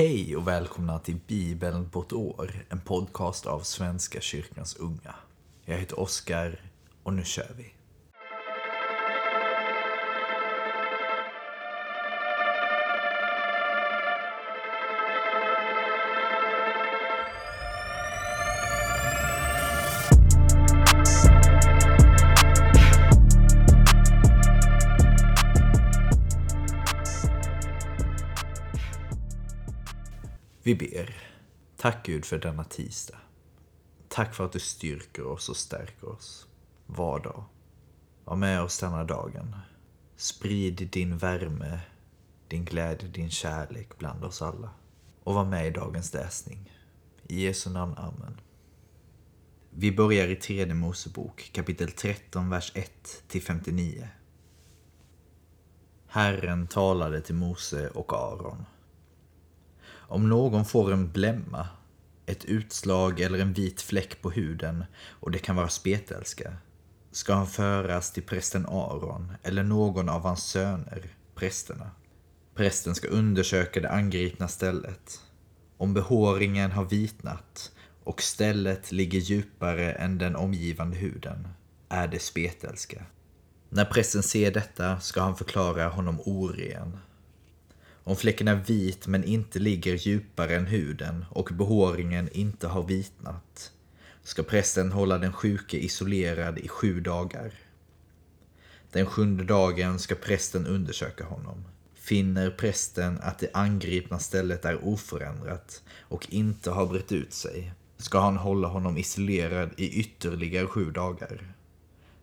Hej 0.00 0.36
och 0.36 0.48
välkomna 0.48 0.98
till 0.98 1.18
Bibeln 1.26 1.90
på 1.90 2.00
ett 2.00 2.12
år, 2.12 2.64
en 2.68 2.80
podcast 2.80 3.46
av 3.46 3.60
Svenska 3.60 4.20
kyrkans 4.20 4.76
unga. 4.76 5.14
Jag 5.64 5.78
heter 5.78 6.00
Oskar 6.00 6.60
och 7.02 7.12
nu 7.12 7.24
kör 7.24 7.50
vi. 7.56 7.72
Vi 30.70 30.74
ber. 30.74 31.16
Tack 31.76 32.06
Gud 32.06 32.24
för 32.24 32.38
denna 32.38 32.64
tisdag. 32.64 33.18
Tack 34.08 34.34
för 34.34 34.44
att 34.44 34.52
du 34.52 34.58
styrker 34.58 35.26
oss 35.26 35.48
och 35.48 35.56
stärker 35.56 36.08
oss. 36.08 36.46
Var 36.86 37.20
dag. 37.20 37.44
Var 38.24 38.36
med 38.36 38.62
oss 38.62 38.78
denna 38.78 39.04
dagen. 39.04 39.56
Sprid 40.16 40.88
din 40.92 41.18
värme, 41.18 41.80
din 42.48 42.64
glädje, 42.64 43.08
din 43.08 43.30
kärlek 43.30 43.98
bland 43.98 44.24
oss 44.24 44.42
alla. 44.42 44.70
Och 45.24 45.34
var 45.34 45.44
med 45.44 45.66
i 45.66 45.70
dagens 45.70 46.14
läsning. 46.14 46.72
I 47.28 47.44
Jesu 47.44 47.70
namn, 47.70 47.94
Amen. 47.96 48.40
Vi 49.70 49.92
börjar 49.92 50.28
i 50.28 50.36
tredje 50.36 50.74
Mosebok, 50.74 51.50
kapitel 51.52 51.90
13, 51.90 52.50
vers 52.50 52.72
1 52.74 53.22
till 53.28 53.42
59. 53.42 54.08
Herren 56.06 56.66
talade 56.66 57.20
till 57.20 57.34
Mose 57.34 57.88
och 57.88 58.12
Aron. 58.12 58.64
Om 60.10 60.28
någon 60.28 60.64
får 60.64 60.92
en 60.92 61.12
blämma, 61.12 61.68
ett 62.26 62.44
utslag 62.44 63.20
eller 63.20 63.38
en 63.38 63.52
vit 63.52 63.82
fläck 63.82 64.22
på 64.22 64.30
huden 64.30 64.84
och 65.08 65.30
det 65.30 65.38
kan 65.38 65.56
vara 65.56 65.68
spetälska, 65.68 66.52
ska 67.10 67.34
han 67.34 67.46
föras 67.46 68.12
till 68.12 68.22
prästen 68.22 68.66
Aron 68.66 69.32
eller 69.42 69.62
någon 69.62 70.08
av 70.08 70.22
hans 70.22 70.44
söner, 70.44 71.08
prästerna. 71.34 71.90
Prästen 72.54 72.94
ska 72.94 73.08
undersöka 73.08 73.80
det 73.80 73.90
angripna 73.90 74.48
stället. 74.48 75.20
Om 75.76 75.94
behåringen 75.94 76.70
har 76.72 76.84
vitnat 76.84 77.72
och 78.04 78.22
stället 78.22 78.92
ligger 78.92 79.18
djupare 79.18 79.92
än 79.92 80.18
den 80.18 80.36
omgivande 80.36 80.96
huden 80.96 81.48
är 81.88 82.08
det 82.08 82.22
spetälska. 82.22 83.02
När 83.68 83.84
prästen 83.84 84.22
ser 84.22 84.50
detta 84.50 85.00
ska 85.00 85.20
han 85.20 85.36
förklara 85.36 85.88
honom 85.88 86.20
oren 86.20 86.98
om 88.10 88.16
fläcken 88.16 88.48
är 88.48 88.54
vit 88.54 89.06
men 89.06 89.24
inte 89.24 89.58
ligger 89.58 89.94
djupare 89.94 90.56
än 90.56 90.66
huden 90.66 91.24
och 91.30 91.50
behåringen 91.52 92.28
inte 92.32 92.68
har 92.68 92.82
vitnat 92.82 93.72
ska 94.22 94.42
prästen 94.42 94.92
hålla 94.92 95.18
den 95.18 95.32
sjuke 95.32 95.76
isolerad 95.76 96.58
i 96.58 96.68
sju 96.68 97.00
dagar. 97.00 97.52
Den 98.92 99.06
sjunde 99.06 99.44
dagen 99.44 99.98
ska 99.98 100.14
prästen 100.14 100.66
undersöka 100.66 101.24
honom. 101.24 101.64
Finner 101.94 102.50
prästen 102.50 103.18
att 103.22 103.38
det 103.38 103.50
angripna 103.52 104.18
stället 104.18 104.64
är 104.64 104.84
oförändrat 104.84 105.82
och 106.00 106.26
inte 106.30 106.70
har 106.70 106.86
brett 106.86 107.12
ut 107.12 107.32
sig 107.32 107.72
ska 107.96 108.20
han 108.20 108.36
hålla 108.36 108.68
honom 108.68 108.98
isolerad 108.98 109.70
i 109.76 110.00
ytterligare 110.00 110.66
sju 110.66 110.90
dagar. 110.90 111.54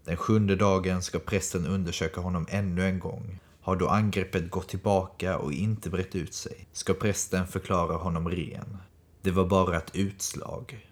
Den 0.05 0.17
sjunde 0.17 0.55
dagen 0.55 1.01
ska 1.01 1.19
prästen 1.19 1.67
undersöka 1.67 2.21
honom 2.21 2.47
ännu 2.49 2.85
en 2.85 2.99
gång 2.99 3.39
har 3.67 3.75
då 3.75 3.87
angreppet 3.87 4.51
gått 4.51 4.69
tillbaka 4.69 5.37
och 5.37 5.53
inte 5.53 5.89
brett 5.89 6.15
ut 6.15 6.33
sig 6.33 6.67
ska 6.71 6.93
prästen 6.93 7.47
förklara 7.47 7.97
honom 7.97 8.29
ren. 8.29 8.77
Det 9.21 9.31
var 9.31 9.45
bara 9.45 9.77
ett 9.77 9.95
utslag. 9.95 10.87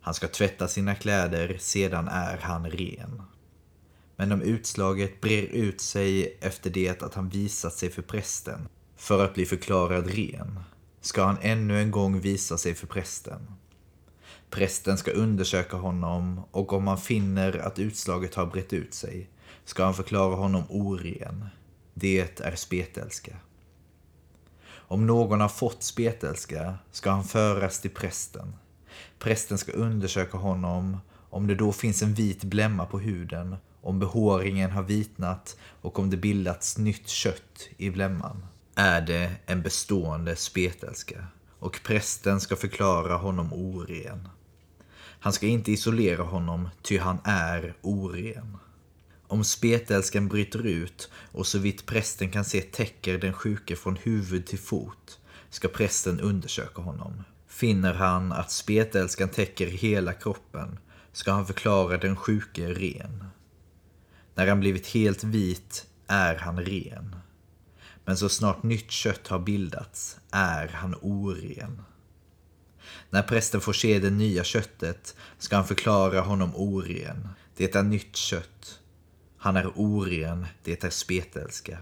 Han 0.00 0.14
ska 0.14 0.28
tvätta 0.28 0.68
sina 0.68 0.94
kläder, 0.94 1.56
sedan 1.60 2.08
är 2.08 2.38
han 2.38 2.70
ren. 2.70 3.22
Men 4.16 4.32
om 4.32 4.42
utslaget 4.42 5.20
brer 5.20 5.42
ut 5.42 5.80
sig 5.80 6.38
efter 6.40 6.70
det 6.70 7.02
att 7.02 7.14
han 7.14 7.28
visat 7.28 7.72
sig 7.72 7.90
för 7.90 8.02
prästen 8.02 8.68
för 8.96 9.24
att 9.24 9.34
bli 9.34 9.46
förklarad 9.46 10.06
ren 10.06 10.60
ska 11.00 11.24
han 11.24 11.38
ännu 11.40 11.80
en 11.80 11.90
gång 11.90 12.20
visa 12.20 12.58
sig 12.58 12.74
för 12.74 12.86
prästen. 12.86 13.40
Prästen 14.50 14.98
ska 14.98 15.10
undersöka 15.10 15.76
honom 15.76 16.40
och 16.50 16.72
om 16.72 16.86
han 16.86 16.98
finner 16.98 17.58
att 17.58 17.78
utslaget 17.78 18.34
har 18.34 18.46
brett 18.46 18.72
ut 18.72 18.94
sig 18.94 19.28
ska 19.64 19.84
han 19.84 19.94
förklara 19.94 20.34
honom 20.34 20.64
oren 20.68 21.48
det 21.94 22.40
är 22.40 22.56
spetälska. 22.56 23.36
Om 24.70 25.06
någon 25.06 25.40
har 25.40 25.48
fått 25.48 25.82
spetälska 25.82 26.78
ska 26.90 27.10
han 27.10 27.24
föras 27.24 27.80
till 27.80 27.90
prästen. 27.90 28.54
Prästen 29.18 29.58
ska 29.58 29.72
undersöka 29.72 30.38
honom 30.38 30.98
om 31.30 31.46
det 31.46 31.54
då 31.54 31.72
finns 31.72 32.02
en 32.02 32.14
vit 32.14 32.44
blämma 32.44 32.86
på 32.86 32.98
huden, 32.98 33.56
om 33.80 33.98
behåringen 33.98 34.70
har 34.70 34.82
vitnat 34.82 35.56
och 35.80 35.98
om 35.98 36.10
det 36.10 36.16
bildats 36.16 36.78
nytt 36.78 37.08
kött 37.08 37.68
i 37.76 37.90
blämman. 37.90 38.46
Är 38.74 39.00
det 39.00 39.32
en 39.46 39.62
bestående 39.62 40.36
spetälska 40.36 41.26
och 41.58 41.80
prästen 41.84 42.40
ska 42.40 42.56
förklara 42.56 43.16
honom 43.16 43.52
oren. 43.52 44.28
Han 44.96 45.32
ska 45.32 45.46
inte 45.46 45.72
isolera 45.72 46.22
honom, 46.22 46.68
ty 46.82 46.98
han 46.98 47.18
är 47.24 47.74
oren. 47.82 48.56
Om 49.28 49.44
spetälskan 49.44 50.28
bryter 50.28 50.66
ut 50.66 51.10
och 51.32 51.46
så 51.46 51.58
vitt 51.58 51.86
prästen 51.86 52.30
kan 52.30 52.44
se 52.44 52.60
täcker 52.60 53.18
den 53.18 53.32
sjuke 53.32 53.76
från 53.76 53.96
huvud 53.96 54.46
till 54.46 54.58
fot 54.58 55.18
ska 55.50 55.68
prästen 55.68 56.20
undersöka 56.20 56.82
honom. 56.82 57.24
Finner 57.46 57.94
han 57.94 58.32
att 58.32 58.50
spetälskan 58.50 59.28
täcker 59.28 59.66
hela 59.66 60.12
kroppen 60.12 60.78
ska 61.12 61.32
han 61.32 61.46
förklara 61.46 61.96
den 61.96 62.16
sjuke 62.16 62.74
ren. 62.74 63.24
När 64.34 64.46
han 64.46 64.60
blivit 64.60 64.86
helt 64.86 65.24
vit 65.24 65.86
är 66.06 66.34
han 66.34 66.60
ren. 66.60 67.16
Men 68.04 68.16
så 68.16 68.28
snart 68.28 68.62
nytt 68.62 68.90
kött 68.90 69.28
har 69.28 69.38
bildats 69.38 70.18
är 70.30 70.68
han 70.68 70.94
oren. 71.02 71.82
När 73.10 73.22
prästen 73.22 73.60
får 73.60 73.72
se 73.72 73.98
det 73.98 74.10
nya 74.10 74.44
köttet 74.44 75.16
ska 75.38 75.56
han 75.56 75.66
förklara 75.66 76.20
honom 76.20 76.56
oren. 76.56 77.28
Det 77.56 77.74
är 77.74 77.82
nytt 77.82 78.16
kött 78.16 78.80
han 79.44 79.56
är 79.56 79.72
oren, 79.74 80.46
det 80.62 80.84
är 80.84 80.90
spetälska. 80.90 81.78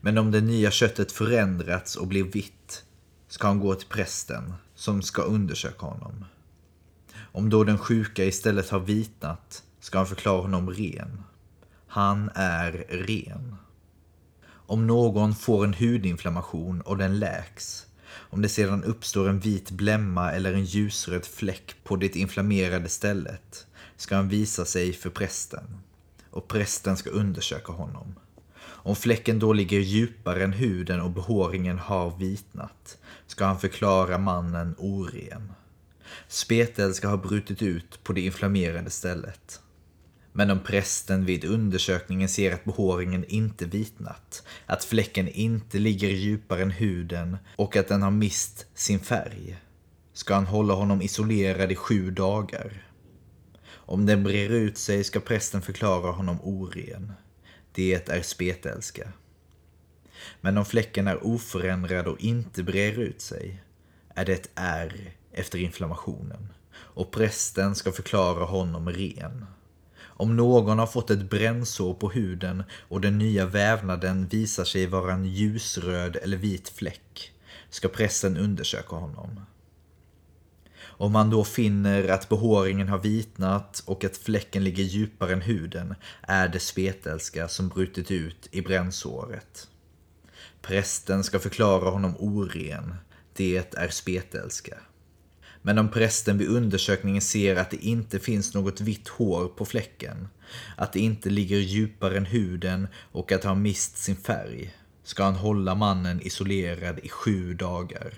Men 0.00 0.18
om 0.18 0.30
det 0.30 0.40
nya 0.40 0.70
köttet 0.70 1.12
förändrats 1.12 1.96
och 1.96 2.06
blir 2.06 2.24
vitt 2.24 2.84
ska 3.28 3.46
han 3.46 3.60
gå 3.60 3.74
till 3.74 3.88
prästen 3.88 4.54
som 4.74 5.02
ska 5.02 5.22
undersöka 5.22 5.86
honom. 5.86 6.24
Om 7.16 7.50
då 7.50 7.64
den 7.64 7.78
sjuka 7.78 8.24
istället 8.24 8.70
har 8.70 8.80
vitnat 8.80 9.62
ska 9.80 9.98
han 9.98 10.06
förklara 10.06 10.40
honom 10.40 10.70
ren. 10.70 11.22
Han 11.86 12.30
är 12.34 12.72
ren. 12.88 13.56
Om 14.48 14.86
någon 14.86 15.34
får 15.34 15.64
en 15.64 15.74
hudinflammation 15.74 16.80
och 16.80 16.98
den 16.98 17.18
läks, 17.18 17.86
om 18.12 18.42
det 18.42 18.48
sedan 18.48 18.84
uppstår 18.84 19.28
en 19.28 19.40
vit 19.40 19.70
blämma 19.70 20.32
eller 20.32 20.52
en 20.52 20.64
ljusröd 20.64 21.24
fläck 21.24 21.74
på 21.84 21.96
det 21.96 22.16
inflammerade 22.16 22.88
stället, 22.88 23.66
ska 23.96 24.16
han 24.16 24.28
visa 24.28 24.64
sig 24.64 24.92
för 24.92 25.10
prästen 25.10 25.64
och 26.36 26.48
prästen 26.48 26.96
ska 26.96 27.10
undersöka 27.10 27.72
honom. 27.72 28.14
Om 28.64 28.96
fläcken 28.96 29.38
då 29.38 29.52
ligger 29.52 29.80
djupare 29.80 30.44
än 30.44 30.52
huden 30.52 31.00
och 31.00 31.10
behåringen 31.10 31.78
har 31.78 32.18
vitnat 32.18 32.98
ska 33.26 33.44
han 33.44 33.60
förklara 33.60 34.18
mannen 34.18 34.74
oren. 34.78 35.52
Spetel 36.28 36.94
ska 36.94 37.08
ha 37.08 37.16
brutit 37.16 37.62
ut 37.62 38.04
på 38.04 38.12
det 38.12 38.20
inflammerade 38.20 38.90
stället. 38.90 39.60
Men 40.32 40.50
om 40.50 40.60
prästen 40.60 41.24
vid 41.24 41.44
undersökningen 41.44 42.28
ser 42.28 42.54
att 42.54 42.64
behåringen 42.64 43.24
inte 43.28 43.64
vitnat, 43.64 44.42
att 44.66 44.84
fläcken 44.84 45.28
inte 45.28 45.78
ligger 45.78 46.08
djupare 46.08 46.62
än 46.62 46.70
huden 46.70 47.36
och 47.56 47.76
att 47.76 47.88
den 47.88 48.02
har 48.02 48.10
mist 48.10 48.66
sin 48.74 48.98
färg, 48.98 49.58
ska 50.12 50.34
han 50.34 50.46
hålla 50.46 50.74
honom 50.74 51.02
isolerad 51.02 51.72
i 51.72 51.76
sju 51.76 52.10
dagar. 52.10 52.82
Om 53.88 54.06
den 54.06 54.22
brer 54.22 54.50
ut 54.50 54.78
sig 54.78 55.04
ska 55.04 55.20
prästen 55.20 55.62
förklara 55.62 56.10
honom 56.10 56.38
oren. 56.42 57.12
Det 57.72 58.10
är 58.10 58.22
spetälska. 58.22 59.12
Men 60.40 60.58
om 60.58 60.64
fläcken 60.64 61.08
är 61.08 61.26
oförändrad 61.26 62.06
och 62.06 62.20
inte 62.20 62.62
brer 62.62 62.98
ut 62.98 63.20
sig 63.20 63.62
är 64.14 64.24
det 64.24 64.32
ett 64.32 64.50
ärr 64.54 65.10
efter 65.32 65.58
inflammationen 65.58 66.48
och 66.74 67.10
prästen 67.10 67.74
ska 67.74 67.92
förklara 67.92 68.44
honom 68.44 68.88
ren. 68.88 69.46
Om 69.98 70.36
någon 70.36 70.78
har 70.78 70.86
fått 70.86 71.10
ett 71.10 71.30
brännsår 71.30 71.94
på 71.94 72.10
huden 72.10 72.62
och 72.88 73.00
den 73.00 73.18
nya 73.18 73.46
vävnaden 73.46 74.28
visar 74.28 74.64
sig 74.64 74.86
vara 74.86 75.12
en 75.12 75.24
ljusröd 75.24 76.16
eller 76.16 76.36
vit 76.36 76.68
fläck 76.68 77.32
ska 77.70 77.88
prästen 77.88 78.36
undersöka 78.36 78.96
honom. 78.96 79.40
Om 80.98 81.12
man 81.12 81.30
då 81.30 81.44
finner 81.44 82.08
att 82.08 82.28
behåringen 82.28 82.88
har 82.88 82.98
vitnat 82.98 83.82
och 83.86 84.04
att 84.04 84.16
fläcken 84.16 84.64
ligger 84.64 84.84
djupare 84.84 85.32
än 85.32 85.40
huden 85.40 85.94
är 86.22 86.48
det 86.48 86.60
spetälska 86.60 87.48
som 87.48 87.68
brutit 87.68 88.10
ut 88.10 88.48
i 88.50 88.62
brännsåret. 88.62 89.68
Prästen 90.62 91.24
ska 91.24 91.38
förklara 91.38 91.90
honom 91.90 92.16
oren. 92.18 92.94
Det 93.32 93.74
är 93.76 93.88
spetälska. 93.88 94.78
Men 95.62 95.78
om 95.78 95.88
prästen 95.88 96.38
vid 96.38 96.48
undersökningen 96.48 97.22
ser 97.22 97.56
att 97.56 97.70
det 97.70 97.86
inte 97.86 98.18
finns 98.18 98.54
något 98.54 98.80
vitt 98.80 99.08
hår 99.08 99.48
på 99.48 99.64
fläcken, 99.64 100.28
att 100.76 100.92
det 100.92 101.00
inte 101.00 101.30
ligger 101.30 101.58
djupare 101.58 102.16
än 102.16 102.26
huden 102.26 102.88
och 103.12 103.32
att 103.32 103.44
han 103.44 103.62
mist 103.62 103.98
sin 103.98 104.16
färg, 104.16 104.74
ska 105.02 105.24
han 105.24 105.34
hålla 105.34 105.74
mannen 105.74 106.20
isolerad 106.22 106.98
i 106.98 107.08
sju 107.08 107.54
dagar. 107.54 108.12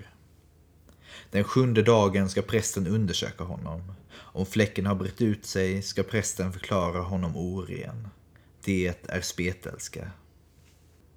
Den 1.31 1.43
sjunde 1.43 1.83
dagen 1.83 2.29
ska 2.29 2.41
prästen 2.41 2.87
undersöka 2.87 3.43
honom. 3.43 3.93
Om 4.13 4.45
fläcken 4.45 4.85
har 4.85 4.95
brett 4.95 5.21
ut 5.21 5.45
sig 5.45 5.81
ska 5.81 6.03
prästen 6.03 6.53
förklara 6.53 7.01
honom 7.01 7.37
oren. 7.37 8.07
Det 8.63 8.95
är 9.07 9.21
spetälska. 9.21 10.11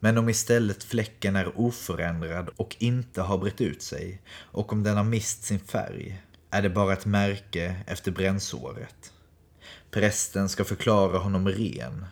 Men 0.01 0.19
om 0.19 0.29
istället 0.29 0.85
fläcken 0.85 1.37
är 1.37 1.61
oförändrad 1.61 2.51
och 2.57 2.77
inte 2.79 3.23
har 3.23 3.39
brett 3.39 3.61
ut 3.61 3.83
sig 3.83 4.23
och 4.39 4.73
om 4.73 4.83
den 4.83 4.97
har 4.97 5.05
mist 5.05 5.45
sin 5.45 5.61
färg 5.61 6.23
är 6.51 6.63
det 6.63 6.71
bara 6.71 6.93
ett 6.93 7.07
märke 7.07 7.77
efter 7.87 8.13
brännsåret. 8.13 9.13
Prästen 9.91 10.49
ska 10.49 10.65
förklara 10.65 11.19
honom 11.19 11.49
ren. 11.49 12.07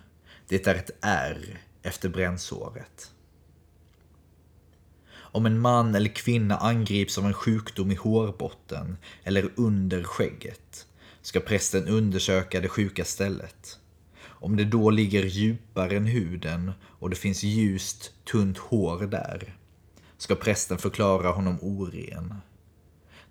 Det 0.48 0.66
är 0.66 0.74
ett 0.74 0.90
R 1.00 1.58
efter 1.82 2.08
brännsåret. 2.08 3.09
Om 5.32 5.46
en 5.46 5.60
man 5.60 5.94
eller 5.94 6.08
kvinna 6.08 6.56
angrips 6.56 7.18
av 7.18 7.26
en 7.26 7.34
sjukdom 7.34 7.90
i 7.90 7.94
hårbotten 7.94 8.96
eller 9.24 9.50
under 9.56 10.02
skägget 10.02 10.86
ska 11.22 11.40
prästen 11.40 11.88
undersöka 11.88 12.60
det 12.60 12.68
sjuka 12.68 13.04
stället. 13.04 13.78
Om 14.22 14.56
det 14.56 14.64
då 14.64 14.90
ligger 14.90 15.24
djupare 15.24 15.96
än 15.96 16.06
huden 16.06 16.72
och 16.82 17.10
det 17.10 17.16
finns 17.16 17.42
ljust, 17.42 18.12
tunt 18.24 18.58
hår 18.58 19.06
där 19.06 19.56
ska 20.18 20.34
prästen 20.34 20.78
förklara 20.78 21.30
honom 21.30 21.58
oren. 21.62 22.34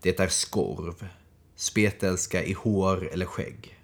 Det 0.02 0.20
är 0.20 0.28
skorv, 0.28 1.08
spetälska 1.56 2.44
i 2.44 2.54
hår 2.54 3.10
eller 3.14 3.26
skägg. 3.26 3.80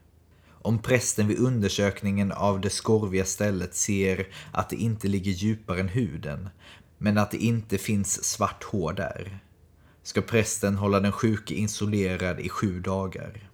Om 0.48 0.80
prästen 0.80 1.28
vid 1.28 1.40
undersökningen 1.40 2.32
av 2.32 2.62
det 2.62 2.70
skorviga 2.70 3.26
stället 3.26 3.76
ser 3.76 4.28
att 4.52 4.70
det 4.70 4.76
inte 4.76 5.08
ligger 5.08 5.32
djupare 5.32 5.80
än 5.80 5.88
huden, 5.88 6.50
men 6.98 7.18
att 7.18 7.32
det 7.32 7.38
inte 7.38 7.78
finns 7.78 8.24
svart 8.24 8.64
hår 8.64 8.94
där, 8.94 9.40
ska 10.04 10.22
prästen 10.22 10.76
hålla 10.76 11.00
den 11.00 11.12
sjuke 11.12 11.54
isolerad 11.54 12.40
i 12.40 12.50
sju 12.50 12.80
dagar. 12.80 13.50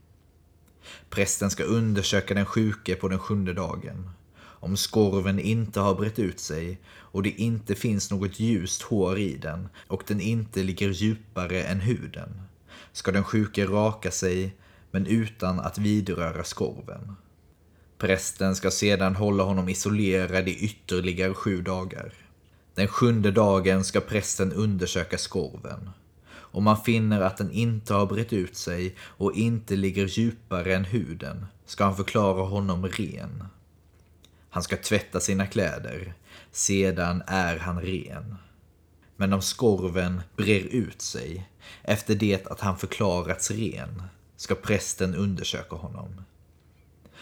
Prästen 1.10 1.50
ska 1.50 1.64
undersöka 1.64 2.34
den 2.34 2.46
sjuke 2.46 2.96
på 2.96 3.08
den 3.08 3.20
sjunde 3.20 3.54
dagen. 3.54 4.10
Om 4.42 4.78
skorven 4.78 5.40
inte 5.40 5.80
har 5.80 5.96
brett 5.96 6.20
ut 6.20 6.40
sig 6.40 6.80
och 6.88 7.24
det 7.24 7.30
inte 7.30 7.76
finns 7.76 8.12
något 8.12 8.40
ljust 8.40 8.82
hår 8.82 9.20
i 9.20 9.38
den 9.38 9.70
och 9.88 10.04
den 10.08 10.22
inte 10.22 10.64
ligger 10.64 10.90
djupare 10.90 11.64
än 11.64 11.80
huden 11.80 12.42
ska 12.92 13.12
den 13.12 13.24
sjuke 13.24 13.66
raka 13.66 14.12
sig 14.12 14.56
men 14.92 15.06
utan 15.08 15.60
att 15.60 15.78
vidröra 15.78 16.44
skorven. 16.44 17.16
Prästen 17.98 18.56
ska 18.56 18.72
sedan 18.72 19.16
hålla 19.16 19.44
honom 19.44 19.70
isolerad 19.70 20.48
i 20.48 20.56
ytterligare 20.56 21.34
sju 21.34 21.62
dagar. 21.62 22.14
Den 22.76 22.88
sjunde 22.88 23.32
dagen 23.32 23.84
ska 23.84 24.00
prästen 24.02 24.54
undersöka 24.54 25.18
skorven. 25.18 25.90
Om 26.34 26.64
man 26.64 26.84
finner 26.84 27.22
att 27.22 27.38
den 27.38 27.52
inte 27.52 27.94
har 27.94 28.06
brett 28.06 28.34
ut 28.34 28.56
sig 28.56 28.96
och 29.00 29.34
inte 29.34 29.76
ligger 29.76 30.06
djupare 30.06 30.76
än 30.76 30.86
huden 30.86 31.46
ska 31.66 31.84
han 31.84 31.96
förklara 31.96 32.44
honom 32.44 32.88
ren. 32.88 33.44
Han 34.50 34.64
ska 34.64 34.78
tvätta 34.78 35.20
sina 35.20 35.48
kläder, 35.48 36.14
sedan 36.52 37.24
är 37.28 37.58
han 37.58 37.82
ren. 37.82 38.36
Men 39.16 39.34
om 39.34 39.42
skorven 39.42 40.22
brer 40.36 40.64
ut 40.66 41.02
sig 41.02 41.50
efter 41.84 42.16
det 42.16 42.48
att 42.48 42.60
han 42.60 42.78
förklarats 42.78 43.52
ren 43.52 44.04
ska 44.36 44.56
prästen 44.56 45.16
undersöka 45.16 45.76
honom. 45.76 46.22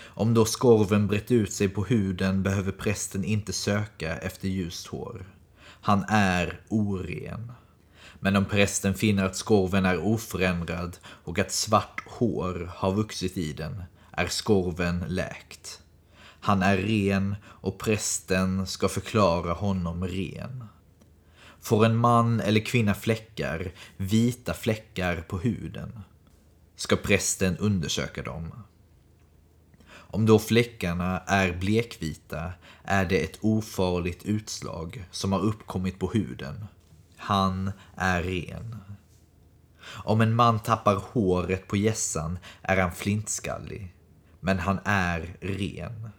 Om 0.02 0.34
då 0.34 0.46
skorven 0.46 1.08
brett 1.08 1.32
ut 1.32 1.54
sig 1.54 1.70
på 1.70 1.84
huden 1.84 2.44
behöver 2.44 2.72
prästen 2.72 3.24
inte 3.24 3.54
söka 3.54 4.18
efter 4.18 4.48
ljust 4.48 4.88
hår. 4.88 5.26
Han 5.82 6.06
är 6.10 6.62
oren. 6.70 7.52
Men 8.20 8.36
om 8.36 8.46
prästen 8.46 8.94
finner 8.94 9.26
att 9.26 9.36
skorven 9.36 9.86
är 9.86 9.98
oförändrad 9.98 10.98
och 11.06 11.40
att 11.40 11.52
svart 11.52 12.02
hår 12.08 12.72
har 12.76 12.94
vuxit 12.94 13.38
i 13.38 13.54
den 13.54 13.84
är 14.12 14.28
skorven 14.28 15.04
läkt. 15.08 15.82
Han 16.40 16.62
är 16.64 16.78
ren 16.78 17.36
och 17.46 17.80
prästen 17.80 18.68
ska 18.68 18.88
förklara 18.88 19.54
honom 19.54 20.08
ren. 20.08 20.64
Får 21.62 21.86
en 21.86 21.98
man 21.98 22.40
eller 22.40 22.60
kvinna 22.60 22.94
fläckar, 22.94 23.72
vita 23.98 24.54
fläckar 24.54 25.22
på 25.22 25.38
huden, 25.38 26.00
ska 26.76 26.96
prästen 26.96 27.58
undersöka 27.58 28.24
dem. 28.24 28.52
Om 30.12 30.26
då 30.26 30.40
fläckarna 30.40 31.20
är 31.20 31.54
blekvita 31.54 32.54
är 32.84 33.06
det 33.06 33.24
ett 33.24 33.38
ofarligt 33.42 34.24
utslag 34.24 35.06
som 35.12 35.32
har 35.32 35.40
uppkommit 35.40 36.00
på 36.00 36.10
huden. 36.12 36.66
Han 37.18 37.72
är 37.96 38.24
ren. 38.24 38.78
Om 40.04 40.22
en 40.22 40.36
man 40.36 40.60
tappar 40.60 40.96
håret 40.96 41.68
på 41.68 41.78
gässan 41.78 42.40
är 42.62 42.78
han 42.78 42.92
flintskallig, 42.92 43.96
men 44.40 44.60
han 44.60 44.80
är 44.86 45.36
ren. 45.42 46.10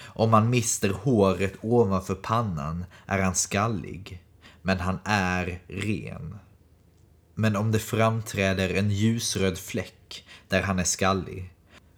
Om 0.00 0.30
man 0.30 0.50
mister 0.50 0.90
håret 0.90 1.54
ovanför 1.60 2.14
pannan 2.14 2.84
är 3.06 3.18
han 3.18 3.34
skallig, 3.34 4.22
men 4.62 4.80
han 4.80 4.98
är 5.04 5.62
ren. 5.68 6.38
Men 7.34 7.56
om 7.56 7.72
det 7.72 7.78
framträder 7.78 8.74
en 8.74 8.90
ljusröd 8.90 9.58
fläck 9.58 10.24
där 10.48 10.62
han 10.62 10.78
är 10.78 10.84
skallig, 10.84 11.51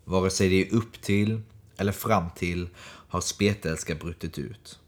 vare 0.05 0.31
sig 0.31 0.49
det 0.49 0.69
är 0.69 0.75
upp 0.75 1.01
till 1.01 1.41
eller 1.77 1.93
fram 1.93 2.31
till, 2.37 2.69
har 3.09 3.21
spetälska 3.21 3.95
brutit 3.95 4.39
ut. 4.39 4.79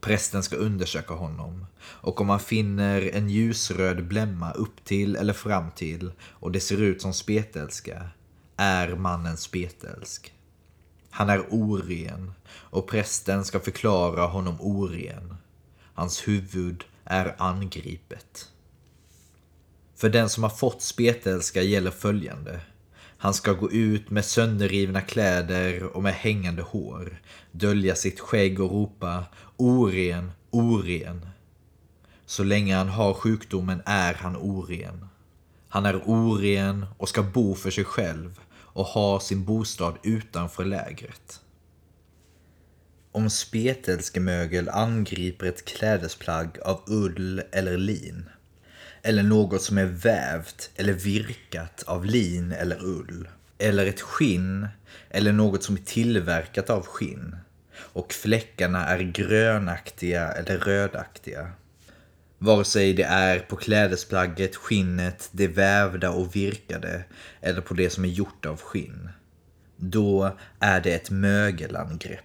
Prästen 0.00 0.42
ska 0.42 0.56
undersöka 0.56 1.14
honom 1.14 1.66
och 1.82 2.20
om 2.20 2.28
han 2.28 2.40
finner 2.40 3.10
en 3.14 3.30
ljusröd 3.30 4.04
blämma 4.06 4.52
upp 4.52 4.84
till 4.84 5.16
eller 5.16 5.32
fram 5.32 5.70
till 5.70 6.12
och 6.20 6.52
det 6.52 6.60
ser 6.60 6.80
ut 6.82 7.02
som 7.02 7.14
spetälska 7.14 8.10
är 8.56 8.94
mannen 8.96 9.36
spetälsk. 9.36 10.32
Han 11.10 11.30
är 11.30 11.46
oren 11.50 12.32
och 12.50 12.88
prästen 12.88 13.44
ska 13.44 13.60
förklara 13.60 14.26
honom 14.26 14.60
oren. 14.60 15.36
Hans 15.94 16.28
huvud 16.28 16.84
är 17.04 17.34
angripet. 17.38 18.48
För 19.96 20.08
den 20.08 20.28
som 20.28 20.42
har 20.42 20.50
fått 20.50 20.82
spetälska 20.82 21.62
gäller 21.62 21.90
följande. 21.90 22.60
Han 23.22 23.34
ska 23.34 23.52
gå 23.52 23.70
ut 23.70 24.10
med 24.10 24.24
sönderrivna 24.24 25.00
kläder 25.00 25.82
och 25.82 26.02
med 26.02 26.14
hängande 26.14 26.62
hår, 26.62 27.20
dölja 27.52 27.94
sitt 27.94 28.20
skägg 28.20 28.60
och 28.60 28.70
ropa 28.70 29.24
oren, 29.56 30.32
oren. 30.50 31.26
Så 32.26 32.44
länge 32.44 32.76
han 32.76 32.88
har 32.88 33.14
sjukdomen 33.14 33.82
är 33.86 34.14
han 34.14 34.36
oren. 34.36 35.08
Han 35.68 35.86
är 35.86 36.02
oren 36.06 36.86
och 36.98 37.08
ska 37.08 37.22
bo 37.22 37.54
för 37.54 37.70
sig 37.70 37.84
själv 37.84 38.40
och 38.54 38.84
ha 38.84 39.20
sin 39.20 39.44
bostad 39.44 39.94
utanför 40.02 40.64
lägret. 40.64 41.40
Om 43.12 43.30
spetälskemögel 43.30 44.68
angriper 44.68 45.46
ett 45.46 45.64
klädesplagg 45.64 46.58
av 46.64 46.80
ull 46.86 47.42
eller 47.52 47.76
lin, 47.78 48.28
eller 49.02 49.22
något 49.22 49.62
som 49.62 49.78
är 49.78 49.84
vävt 49.84 50.70
eller 50.76 50.92
virkat 50.92 51.82
av 51.86 52.04
lin 52.04 52.52
eller 52.52 52.84
ull, 52.84 53.28
eller 53.58 53.86
ett 53.86 54.00
skinn 54.00 54.68
eller 55.10 55.32
något 55.32 55.62
som 55.62 55.74
är 55.74 55.80
tillverkat 55.80 56.70
av 56.70 56.86
skinn, 56.86 57.36
och 57.74 58.12
fläckarna 58.12 58.86
är 58.86 58.98
grönaktiga 58.98 60.28
eller 60.28 60.58
rödaktiga. 60.58 61.50
Vare 62.38 62.64
sig 62.64 62.92
det 62.92 63.02
är 63.02 63.38
på 63.38 63.56
klädesplagget, 63.56 64.56
skinnet, 64.56 65.28
det 65.32 65.48
vävda 65.48 66.10
och 66.10 66.36
virkade 66.36 67.04
eller 67.40 67.60
på 67.60 67.74
det 67.74 67.90
som 67.90 68.04
är 68.04 68.08
gjort 68.08 68.46
av 68.46 68.60
skinn. 68.60 69.08
Då 69.76 70.36
är 70.60 70.80
det 70.80 70.94
ett 70.94 71.10
mögelangrepp 71.10 72.24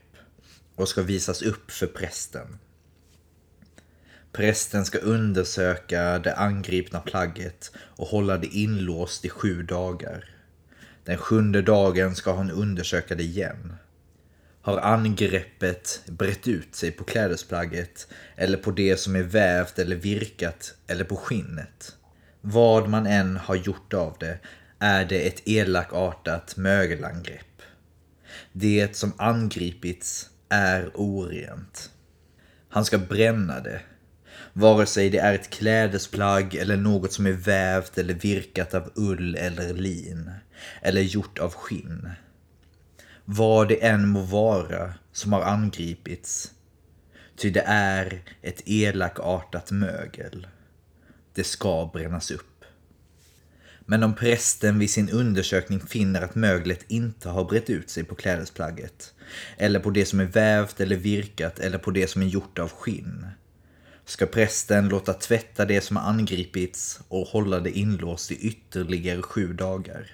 och 0.76 0.90
ska 0.90 1.02
visas 1.02 1.42
upp 1.42 1.72
för 1.72 1.88
prästen. 1.88 2.60
Prästen 4.38 4.86
ska 4.86 4.98
undersöka 4.98 6.20
det 6.20 6.36
angripna 6.36 7.00
plagget 7.00 7.72
och 7.78 8.08
hålla 8.08 8.38
det 8.38 8.48
inlåst 8.48 9.26
i 9.26 9.30
sju 9.30 9.64
dagar. 9.64 10.30
Den 11.04 11.18
sjunde 11.18 11.62
dagen 11.62 12.16
ska 12.16 12.34
han 12.34 12.52
undersöka 12.52 13.16
det 13.16 13.24
igen. 13.24 13.76
Har 14.62 14.78
angreppet 14.78 16.02
brett 16.06 16.48
ut 16.48 16.76
sig 16.76 16.92
på 16.92 17.04
klädesplagget 17.04 18.08
eller 18.36 18.58
på 18.58 18.72
det 18.72 18.98
som 18.98 19.16
är 19.16 19.24
vävt 19.24 19.80
eller 19.80 19.96
virkat 19.96 20.76
eller 20.88 21.04
på 21.04 21.16
skinnet? 21.16 21.96
Vad 22.42 22.90
man 22.90 23.08
än 23.08 23.38
har 23.38 23.56
gjort 23.56 23.94
av 23.94 24.18
det 24.20 24.40
är 24.80 25.06
det 25.06 25.28
ett 25.28 25.48
elakartat 25.48 26.58
mögelangrepp. 26.58 27.62
Det 28.52 28.96
som 28.96 29.14
angripits 29.18 30.30
är 30.50 30.92
orent. 30.94 31.92
Han 32.70 32.86
ska 32.86 32.98
bränna 32.98 33.60
det, 33.60 33.82
Vare 34.60 34.86
sig 34.86 35.10
det 35.10 35.18
är 35.18 35.34
ett 35.34 35.50
klädesplagg 35.50 36.56
eller 36.56 36.78
något 36.78 37.14
som 37.14 37.26
är 37.26 37.32
vävt 37.32 37.98
eller 37.98 38.14
virkat 38.14 38.74
av 38.74 38.92
ull 38.96 39.36
eller 39.36 39.74
lin 39.74 40.32
eller 40.82 41.02
gjort 41.02 41.40
av 41.40 41.54
skinn. 41.54 42.10
Vad 43.26 43.68
det 43.68 43.86
än 43.86 44.08
må 44.08 44.22
vara 44.22 44.94
som 45.12 45.34
har 45.34 45.42
angripits, 45.42 46.52
ty 47.36 47.50
det 47.50 47.64
är 47.68 48.22
ett 48.42 48.62
elakartat 48.66 49.72
mögel. 49.72 50.48
Det 51.34 51.44
ska 51.44 51.90
brännas 51.94 52.32
upp. 52.32 52.66
Men 53.80 54.04
om 54.04 54.16
prästen 54.16 54.80
vid 54.80 54.90
sin 54.90 55.10
undersökning 55.10 55.80
finner 55.80 56.22
att 56.22 56.36
möglet 56.36 56.86
inte 56.88 57.30
har 57.30 57.46
brett 57.46 57.70
ut 57.70 57.90
sig 57.90 58.04
på 58.04 58.16
klädesplagget, 58.16 59.14
eller 59.58 59.80
på 59.80 59.90
det 59.90 60.06
som 60.06 60.20
är 60.20 60.26
vävt 60.26 60.80
eller 60.80 60.96
virkat 60.96 61.60
eller 61.60 61.78
på 61.78 61.92
det 61.92 62.08
som 62.08 62.22
är 62.22 62.28
gjort 62.28 62.60
av 62.60 62.72
skinn, 62.72 63.26
ska 64.08 64.26
prästen 64.26 64.90
låta 64.90 65.14
tvätta 65.14 65.66
det 65.66 65.82
som 65.82 65.98
har 65.98 66.10
angripits 66.10 67.00
och 67.08 67.28
hålla 67.28 67.60
det 67.60 67.72
inlåst 67.72 68.32
i 68.32 68.36
ytterligare 68.36 69.22
sju 69.22 69.54
dagar. 69.54 70.12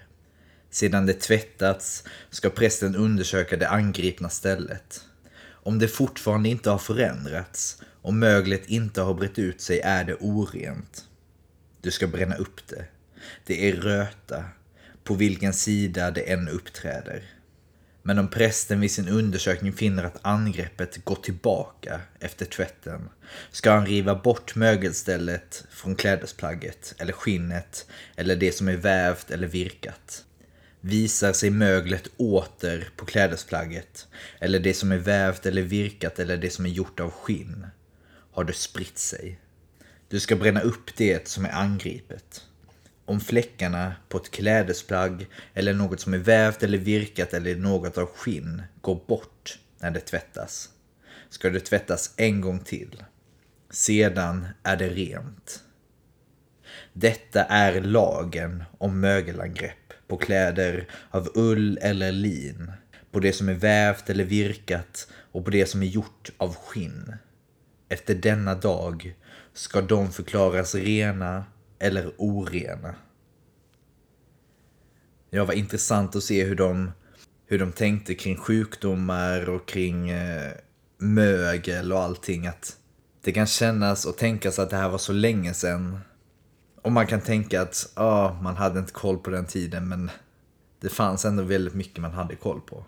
Sedan 0.70 1.06
det 1.06 1.14
tvättats 1.14 2.04
ska 2.30 2.50
prästen 2.50 2.96
undersöka 2.96 3.58
det 3.58 3.70
angripna 3.70 4.30
stället. 4.30 5.02
Om 5.46 5.80
det 5.80 5.88
fortfarande 5.88 6.50
inte 6.50 6.70
har 6.70 6.78
förändrats 6.78 7.82
och 8.02 8.14
möglet 8.14 8.66
inte 8.66 9.02
har 9.02 9.14
brett 9.14 9.40
ut 9.40 9.62
sig 9.62 9.80
är 9.80 10.04
det 10.04 10.16
orent. 10.16 11.06
Du 11.82 11.92
ska 11.92 12.08
bränna 12.08 12.36
upp 12.36 12.68
det. 12.68 12.86
Det 13.46 13.70
är 13.70 13.76
röta, 13.76 14.44
på 15.04 15.14
vilken 15.14 15.54
sida 15.54 16.12
det 16.12 16.32
än 16.32 16.50
uppträder. 16.50 17.24
Men 18.06 18.20
om 18.20 18.28
prästen 18.28 18.80
vid 18.80 18.92
sin 18.92 19.10
undersökning 19.10 19.74
finner 19.74 20.04
att 20.04 20.20
angreppet 20.22 21.06
går 21.06 21.16
tillbaka 21.16 22.02
efter 22.20 22.46
tvätten 22.46 23.10
ska 23.52 23.72
han 23.72 23.86
riva 23.86 24.16
bort 24.16 24.56
mögelstället 24.56 25.66
från 25.72 25.96
klädesplagget 25.96 26.96
eller 26.98 27.14
skinnet 27.14 27.88
eller 28.16 28.36
det 28.36 28.52
som 28.52 28.68
är 28.68 28.78
vävt 28.78 29.32
eller 29.32 29.48
virkat. 29.48 30.26
Visar 30.82 31.34
sig 31.34 31.50
möglet 31.50 32.08
åter 32.18 32.90
på 32.96 33.06
klädesplagget 33.06 34.08
eller 34.40 34.60
det 34.60 34.74
som 34.74 34.92
är 34.92 34.98
vävt 34.98 35.46
eller 35.46 35.62
virkat 35.62 36.20
eller 36.20 36.38
det 36.38 36.50
som 36.50 36.66
är 36.66 36.70
gjort 36.70 37.00
av 37.00 37.12
skinn 37.12 37.68
har 38.32 38.44
det 38.44 38.54
spritt 38.54 38.98
sig. 38.98 39.40
Du 40.08 40.20
ska 40.20 40.36
bränna 40.36 40.62
upp 40.62 40.96
det 40.98 41.28
som 41.28 41.46
är 41.46 41.52
angripet. 41.52 42.44
Om 43.06 43.20
fläckarna 43.20 43.96
på 44.10 44.18
ett 44.18 44.32
klädesplagg 44.32 45.28
eller 45.54 45.74
något 45.74 46.00
som 46.00 46.14
är 46.14 46.18
vävt 46.18 46.64
eller 46.64 46.78
virkat 46.78 47.34
eller 47.34 47.56
något 47.56 47.98
av 47.98 48.06
skinn 48.06 48.62
går 48.82 49.04
bort 49.08 49.60
när 49.80 49.92
det 49.92 50.00
tvättas 50.00 50.70
ska 51.34 51.50
det 51.50 51.60
tvättas 51.60 52.14
en 52.18 52.42
gång 52.42 52.60
till. 52.60 53.04
Sedan 53.70 54.48
är 54.64 54.78
det 54.78 54.90
rent. 54.90 55.64
Detta 56.94 57.44
är 57.44 57.82
lagen 57.82 58.64
om 58.78 59.00
mögelangrepp 59.00 59.94
på 60.08 60.18
kläder 60.18 60.88
av 61.10 61.32
ull 61.36 61.80
eller 61.82 62.12
lin, 62.12 62.72
på 63.12 63.20
det 63.20 63.34
som 63.34 63.50
är 63.50 63.54
vävt 63.54 64.10
eller 64.10 64.24
virkat 64.24 65.08
och 65.32 65.46
på 65.46 65.52
det 65.52 65.66
som 65.66 65.82
är 65.82 65.88
gjort 65.88 66.32
av 66.38 66.56
skinn. 66.56 67.16
Efter 67.90 68.16
denna 68.16 68.56
dag 68.56 69.16
ska 69.54 69.82
de 69.82 70.12
förklaras 70.12 70.76
rena 70.76 71.46
eller 71.84 72.12
orena. 72.18 72.96
Ja, 75.30 75.46
var 75.46 75.54
intressant 75.54 76.16
att 76.16 76.24
se 76.24 76.44
hur 76.44 76.56
de, 76.56 76.92
hur 77.46 77.60
de 77.60 77.72
tänkte 77.72 78.16
kring 78.16 78.38
sjukdomar 78.38 79.50
och 79.50 79.68
kring 79.68 80.10
eh, 80.10 80.52
mögel 80.98 81.94
och 81.94 82.00
allting. 82.00 82.48
Att 82.48 82.78
det 83.22 83.32
kan 83.32 83.48
kännas 83.48 84.06
och 84.06 84.18
tänkas 84.18 84.60
att 84.60 84.70
det 84.70 84.76
här 84.76 84.90
var 84.90 84.98
så 84.98 85.14
länge 85.14 85.54
sedan. 85.54 86.00
Och 86.82 86.92
man 86.92 87.08
kan 87.08 87.22
tänka 87.22 87.62
att 87.62 87.94
ja, 87.96 88.40
man 88.42 88.56
hade 88.56 88.80
inte 88.80 88.94
koll 88.94 89.18
på 89.18 89.30
den 89.30 89.46
tiden, 89.46 89.90
men 89.90 90.12
det 90.80 90.90
fanns 90.90 91.26
ändå 91.26 91.44
väldigt 91.44 91.74
mycket 91.74 92.02
man 92.02 92.12
hade 92.12 92.36
koll 92.36 92.62
på. 92.62 92.86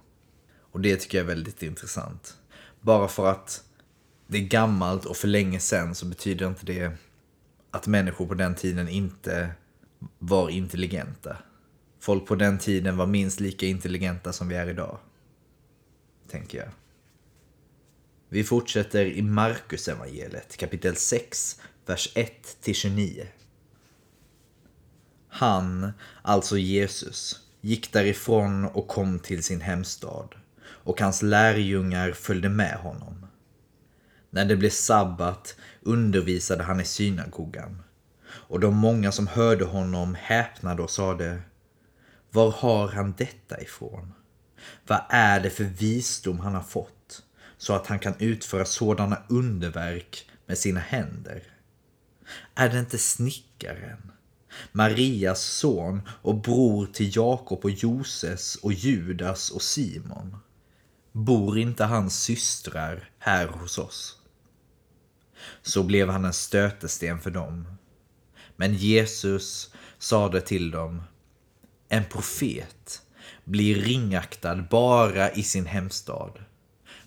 Och 0.72 0.82
det 0.82 0.96
tycker 0.96 1.18
jag 1.18 1.26
är 1.26 1.28
väldigt 1.36 1.64
intressant. 1.64 2.38
Bara 2.82 3.08
för 3.08 3.32
att 3.32 3.64
det 4.28 4.38
är 4.38 4.48
gammalt 4.48 5.06
och 5.06 5.18
för 5.18 5.28
länge 5.28 5.60
sedan 5.60 5.96
så 5.96 6.06
betyder 6.06 6.48
inte 6.48 6.66
det 6.66 6.92
att 7.76 7.88
människor 7.88 8.26
på 8.26 8.34
den 8.34 8.56
tiden 8.56 8.90
inte 8.90 9.52
var 10.20 10.50
intelligenta. 10.50 11.38
Folk 12.00 12.28
på 12.28 12.36
den 12.36 12.60
tiden 12.60 12.98
var 12.98 13.06
minst 13.06 13.40
lika 13.40 13.66
intelligenta 13.66 14.34
som 14.34 14.48
vi 14.48 14.56
är 14.56 14.70
idag. 14.70 14.98
Tänker 16.30 16.58
jag. 16.58 16.70
Vi 18.30 18.44
fortsätter 18.44 19.06
i 19.06 19.22
Markus 19.22 19.88
evangeliet 19.88 20.58
kapitel 20.58 20.96
6, 20.96 21.62
vers 21.86 22.14
1-29. 22.16 23.26
Han, 25.28 25.92
alltså 26.22 26.58
Jesus, 26.58 27.40
gick 27.62 27.94
därifrån 27.94 28.66
och 28.66 28.88
kom 28.88 29.20
till 29.20 29.44
sin 29.44 29.62
hemstad 29.62 30.36
och 30.62 31.02
hans 31.02 31.22
lärjungar 31.22 32.12
följde 32.12 32.50
med 32.50 32.78
honom. 32.78 33.26
När 34.30 34.46
det 34.46 34.56
blev 34.56 34.70
sabbat 34.70 35.56
undervisade 35.86 36.64
han 36.64 36.82
i 36.82 36.86
synagogan 36.86 37.82
och 38.28 38.60
de 38.60 38.76
många 38.76 39.12
som 39.12 39.28
hörde 39.28 39.66
honom 39.66 40.16
häpnade 40.16 40.82
och 40.82 40.92
sade 40.92 41.42
Var 42.32 42.52
har 42.52 42.88
han 42.88 43.14
detta 43.18 43.62
ifrån? 43.62 44.14
Vad 44.88 45.02
är 45.10 45.40
det 45.40 45.50
för 45.50 45.64
visdom 45.64 46.40
han 46.40 46.56
har 46.56 46.64
fått 46.64 47.24
så 47.58 47.74
att 47.74 47.88
han 47.88 48.00
kan 48.00 48.14
utföra 48.20 48.66
sådana 48.66 49.18
underverk 49.30 50.30
med 50.46 50.58
sina 50.58 50.80
händer? 50.80 51.44
Är 52.56 52.70
det 52.70 52.80
inte 52.80 52.98
snickaren, 52.98 54.12
Marias 54.72 55.42
son 55.42 56.02
och 56.22 56.36
bror 56.36 56.86
till 56.86 57.16
Jakob 57.16 57.60
och 57.66 57.72
Joses 57.72 58.56
och 58.56 58.74
Judas 58.74 59.50
och 59.50 59.62
Simon? 59.62 60.38
Bor 61.12 61.58
inte 61.58 61.84
hans 61.84 62.22
systrar 62.22 63.10
här 63.20 63.48
hos 63.48 63.78
oss? 63.78 64.18
Så 65.62 65.84
blev 65.84 66.10
han 66.10 66.26
en 66.26 66.34
stötesten 66.34 67.20
för 67.20 67.32
dem. 67.32 67.68
Men 68.56 68.74
Jesus 68.74 69.74
sade 69.98 70.42
till 70.42 70.72
dem, 70.72 71.04
en 71.90 72.04
profet 72.06 73.02
blir 73.44 73.76
ringaktad 73.76 74.56
bara 74.56 75.32
i 75.32 75.44
sin 75.44 75.66
hemstad, 75.66 76.32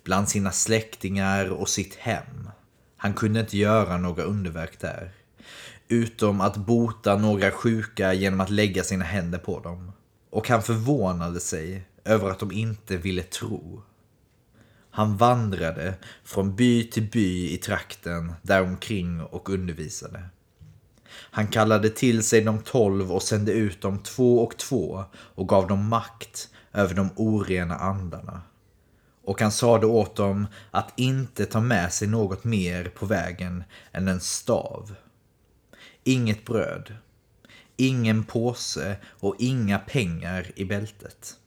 bland 0.04 0.28
sina 0.28 0.52
släktingar 0.52 1.48
och 1.50 1.68
sitt 1.68 1.94
hem. 1.94 2.50
Han 2.96 3.14
kunde 3.14 3.40
inte 3.40 3.58
göra 3.58 3.96
några 3.96 4.22
underverk 4.22 4.80
där, 4.80 5.12
utom 5.88 6.40
att 6.40 6.56
bota 6.56 7.16
några 7.16 7.50
sjuka 7.50 8.14
genom 8.14 8.40
att 8.40 8.50
lägga 8.50 8.84
sina 8.84 9.04
händer 9.04 9.38
på 9.38 9.60
dem. 9.60 9.92
Och 10.30 10.48
han 10.48 10.62
förvånade 10.62 11.40
sig 11.40 11.82
över 12.04 12.30
att 12.30 12.38
de 12.38 12.52
inte 12.52 12.96
ville 12.96 13.22
tro. 13.22 13.82
Han 14.98 15.16
vandrade 15.16 15.94
från 16.24 16.56
by 16.56 16.84
till 16.84 17.02
by 17.02 17.52
i 17.52 17.56
trakten 17.56 18.32
däromkring 18.42 19.20
och 19.20 19.50
undervisade. 19.50 20.22
Han 21.08 21.46
kallade 21.46 21.90
till 21.90 22.22
sig 22.22 22.40
de 22.40 22.62
tolv 22.62 23.12
och 23.12 23.22
sände 23.22 23.52
ut 23.52 23.80
dem 23.80 23.98
två 23.98 24.44
och 24.44 24.56
två 24.56 25.04
och 25.14 25.48
gav 25.48 25.66
dem 25.66 25.88
makt 25.88 26.48
över 26.72 26.94
de 26.94 27.10
orena 27.16 27.76
andarna. 27.76 28.42
Och 29.24 29.40
han 29.40 29.52
sade 29.52 29.86
åt 29.86 30.16
dem 30.16 30.46
att 30.70 30.92
inte 30.96 31.46
ta 31.46 31.60
med 31.60 31.92
sig 31.92 32.08
något 32.08 32.44
mer 32.44 32.84
på 32.84 33.06
vägen 33.06 33.64
än 33.92 34.08
en 34.08 34.20
stav. 34.20 34.94
Inget 36.04 36.44
bröd, 36.44 36.94
ingen 37.76 38.24
påse 38.24 38.96
och 39.04 39.34
inga 39.38 39.78
pengar 39.78 40.46
i 40.54 40.64
bältet. 40.64 41.37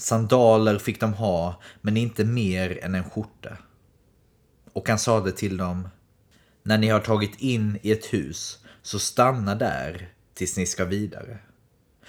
Sandaler 0.00 0.78
fick 0.78 1.00
de 1.00 1.14
ha, 1.14 1.60
men 1.80 1.96
inte 1.96 2.24
mer 2.24 2.84
än 2.84 2.94
en 2.94 3.10
skjorta. 3.10 3.56
Och 4.72 4.88
han 4.88 4.98
sade 4.98 5.32
till 5.32 5.56
dem, 5.56 5.88
när 6.62 6.78
ni 6.78 6.88
har 6.88 7.00
tagit 7.00 7.40
in 7.40 7.78
i 7.82 7.92
ett 7.92 8.06
hus, 8.06 8.64
så 8.82 8.98
stanna 8.98 9.54
där 9.54 10.08
tills 10.34 10.56
ni 10.56 10.66
ska 10.66 10.84
vidare. 10.84 11.38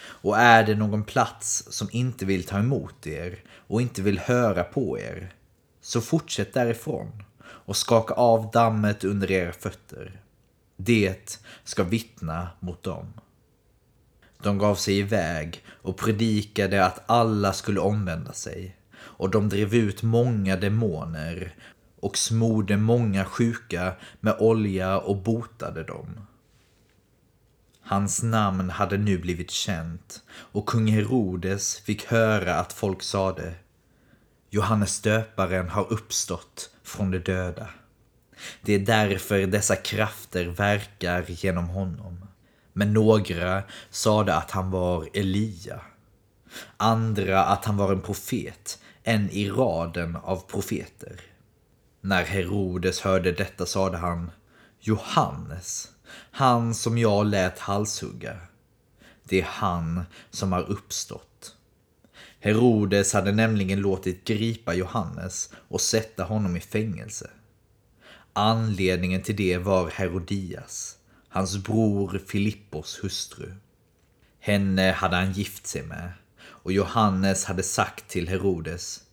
Och 0.01 0.37
är 0.37 0.63
det 0.63 0.75
någon 0.75 1.03
plats 1.03 1.67
som 1.69 1.89
inte 1.91 2.25
vill 2.25 2.43
ta 2.43 2.59
emot 2.59 3.07
er 3.07 3.43
och 3.49 3.81
inte 3.81 4.01
vill 4.01 4.19
höra 4.19 4.63
på 4.63 4.99
er, 4.99 5.33
så 5.81 6.01
fortsätt 6.01 6.53
därifrån 6.53 7.23
och 7.43 7.77
skaka 7.77 8.13
av 8.13 8.51
dammet 8.51 9.03
under 9.03 9.31
era 9.31 9.53
fötter. 9.53 10.21
Det 10.77 11.39
ska 11.63 11.83
vittna 11.83 12.49
mot 12.59 12.83
dem. 12.83 13.13
De 14.43 14.57
gav 14.57 14.75
sig 14.75 14.97
iväg 14.99 15.63
och 15.67 15.97
predikade 15.97 16.85
att 16.85 17.03
alla 17.05 17.53
skulle 17.53 17.79
omvända 17.79 18.33
sig. 18.33 18.77
Och 18.99 19.29
de 19.29 19.49
drev 19.49 19.75
ut 19.75 20.03
många 20.03 20.55
demoner 20.55 21.55
och 21.99 22.17
smorde 22.17 22.77
många 22.77 23.25
sjuka 23.25 23.93
med 24.19 24.35
olja 24.39 24.97
och 24.99 25.17
botade 25.17 25.83
dem. 25.83 26.27
Hans 27.81 28.23
namn 28.23 28.69
hade 28.69 28.97
nu 28.97 29.17
blivit 29.17 29.51
känt 29.51 30.21
och 30.29 30.65
kung 30.65 30.87
Herodes 30.87 31.77
fick 31.77 32.05
höra 32.05 32.55
att 32.55 32.73
folk 32.73 33.03
sade 33.03 33.53
Johannes 34.49 35.01
döparen 35.01 35.69
har 35.69 35.93
uppstått 35.93 36.69
från 36.83 37.11
de 37.11 37.19
döda. 37.19 37.69
Det 38.61 38.73
är 38.73 38.79
därför 38.79 39.47
dessa 39.47 39.75
krafter 39.75 40.45
verkar 40.45 41.25
genom 41.27 41.65
honom. 41.65 42.20
Men 42.73 42.93
några 42.93 43.63
sade 43.89 44.35
att 44.35 44.51
han 44.51 44.71
var 44.71 45.09
Elia. 45.13 45.81
Andra 46.77 47.45
att 47.45 47.65
han 47.65 47.77
var 47.77 47.91
en 47.91 48.01
profet, 48.01 48.79
en 49.03 49.29
i 49.29 49.49
raden 49.49 50.15
av 50.15 50.47
profeter. 50.47 51.21
När 52.01 52.23
Herodes 52.23 53.01
hörde 53.01 53.31
detta 53.31 53.65
sade 53.65 53.97
han 53.97 54.31
Johannes, 54.79 55.91
han 56.31 56.73
som 56.73 56.97
jag 56.97 57.25
lät 57.25 57.59
halshugga. 57.59 58.37
Det 59.23 59.41
är 59.41 59.45
han 59.45 60.03
som 60.29 60.51
har 60.51 60.71
uppstått. 60.71 61.55
Herodes 62.39 63.13
hade 63.13 63.31
nämligen 63.31 63.81
låtit 63.81 64.25
gripa 64.25 64.73
Johannes 64.73 65.53
och 65.67 65.81
sätta 65.81 66.23
honom 66.23 66.57
i 66.57 66.59
fängelse. 66.59 67.29
Anledningen 68.33 69.21
till 69.21 69.35
det 69.35 69.57
var 69.57 69.89
Herodias, 69.89 70.97
hans 71.33 71.57
bror 71.57 72.21
Filippos 72.27 73.03
hustru. 73.03 73.51
Henne 74.39 74.91
hade 74.91 75.15
han 75.15 75.31
gift 75.31 75.67
sig 75.67 75.83
med 75.83 76.11
och 76.41 76.71
Johannes 76.71 77.45
hade 77.45 77.63
sagt 77.63 78.07
till 78.07 78.27
Herodes 78.27 79.03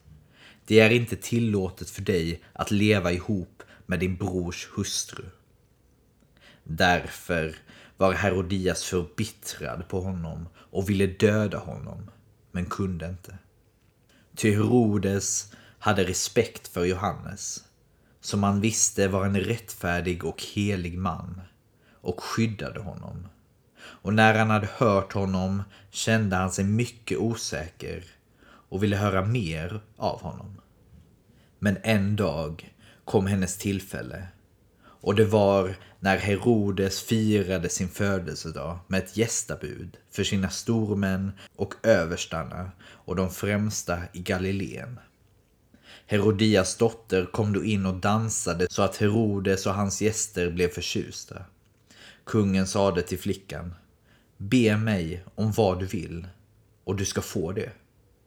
Det 0.67 0.81
är 0.81 0.91
inte 0.91 1.17
tillåtet 1.17 1.91
för 1.91 2.03
dig 2.03 2.43
att 2.53 2.71
leva 2.71 3.13
ihop 3.13 3.63
med 3.87 4.01
din 4.01 4.17
brors 4.17 4.69
hustru. 4.77 5.25
Därför 6.65 7.57
var 7.97 8.13
Herodias 8.13 8.85
förbittrad 8.85 9.89
på 9.89 10.01
honom 10.01 10.49
och 10.57 10.91
ville 10.91 11.07
döda 11.07 11.59
honom, 11.59 12.11
men 12.53 12.67
kunde 12.67 13.09
inte. 13.09 13.39
Ty 14.37 14.55
Herodes 14.55 15.53
hade 15.79 16.05
respekt 16.05 16.69
för 16.69 16.85
Johannes, 16.85 17.65
som 18.21 18.43
han 18.43 18.61
visste 18.61 19.09
var 19.09 19.27
en 19.27 19.41
rättfärdig 19.41 20.25
och 20.25 20.43
helig 20.43 20.99
man, 20.99 21.41
och 22.09 22.21
skyddade 22.21 22.81
honom. 22.81 23.29
Och 23.81 24.15
när 24.15 24.35
han 24.35 24.51
hade 24.51 24.69
hört 24.77 25.13
honom 25.13 25.63
kände 25.91 26.37
han 26.37 26.53
sig 26.53 26.65
mycket 26.65 27.19
osäker 27.19 28.05
och 28.69 28.83
ville 28.83 28.97
höra 28.97 29.25
mer 29.25 29.81
av 29.97 30.23
honom. 30.23 30.61
Men 31.59 31.77
en 31.83 32.17
dag 32.17 32.75
kom 33.05 33.27
hennes 33.27 33.57
tillfälle 33.57 34.29
och 35.01 35.15
det 35.15 35.25
var 35.25 35.75
när 36.01 36.17
Herodes 36.17 37.03
firade 37.03 37.69
sin 37.69 37.89
födelsedag 37.89 38.79
med 38.87 39.05
ett 39.05 39.17
gästabud 39.17 39.97
för 40.11 40.25
sina 40.25 40.49
stormän 40.51 41.33
och 41.57 41.75
överstarna 41.83 42.71
och 42.81 43.17
de 43.17 43.31
främsta 43.31 43.99
i 44.13 44.21
Galileen. 44.21 44.99
Herodias 46.07 46.77
dotter 46.77 47.27
kom 47.33 47.53
då 47.53 47.65
in 47.65 47.87
och 47.87 47.95
dansade 47.95 48.67
så 48.71 48.83
att 48.83 48.97
Herodes 48.97 49.67
och 49.67 49.75
hans 49.75 50.03
gäster 50.03 50.51
blev 50.51 50.69
förtjusta. 50.69 51.45
Kungen 52.29 52.67
sade 52.67 53.03
till 53.03 53.19
flickan 53.19 53.75
Be 54.37 54.77
mig 54.77 55.25
om 55.35 55.53
vad 55.53 55.81
du 55.81 55.87
vill 55.87 56.27
och 56.85 56.97
du 56.97 57.05
ska 57.05 57.23
få 57.23 57.53
det. 57.53 57.73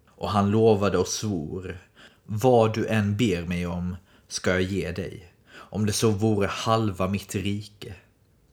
Och 0.07 0.29
han 0.29 0.51
lovade 0.51 0.97
och 0.97 1.07
svor 1.07 1.77
Vad 2.23 2.73
du 2.73 2.87
än 2.87 3.17
ber 3.17 3.45
mig 3.45 3.67
om 3.67 3.95
ska 4.27 4.51
jag 4.51 4.61
ge 4.61 4.91
dig 4.91 5.33
om 5.53 5.85
det 5.85 5.93
så 5.93 6.11
vore 6.11 6.47
halva 6.47 7.07
mitt 7.07 7.35
rike. 7.35 7.95